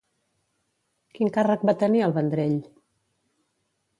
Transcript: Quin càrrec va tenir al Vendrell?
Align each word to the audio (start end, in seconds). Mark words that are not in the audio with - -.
Quin 1.17 1.29
càrrec 1.35 1.67
va 1.69 1.77
tenir 1.83 2.03
al 2.05 2.17
Vendrell? 2.17 2.57